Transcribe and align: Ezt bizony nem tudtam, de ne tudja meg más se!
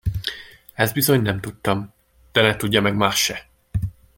Ezt 0.73 0.93
bizony 0.93 1.21
nem 1.21 1.39
tudtam, 1.39 1.93
de 2.31 2.41
ne 2.41 2.55
tudja 2.55 2.81
meg 2.81 2.95
más 2.95 3.23
se! 3.23 3.47